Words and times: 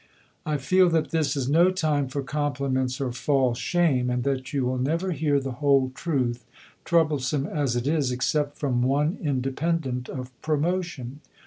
I 0.47 0.57
feel 0.57 0.89
that 0.89 1.11
this 1.11 1.37
is 1.37 1.47
no 1.47 1.69
time 1.69 2.07
for 2.07 2.23
compliments 2.23 2.99
or 2.99 3.11
false 3.11 3.59
shame; 3.59 4.09
and 4.09 4.23
that 4.23 4.51
you 4.51 4.65
will 4.65 4.79
never 4.79 5.11
hear 5.11 5.39
the 5.39 5.51
whole 5.61 5.91
truth, 5.93 6.43
troublesome 6.85 7.45
as 7.45 7.75
it 7.75 7.85
is, 7.85 8.11
except 8.11 8.57
from 8.57 8.81
one 8.81 9.19
independent 9.21 10.09
of 10.09 10.31
promotion.... 10.41 11.21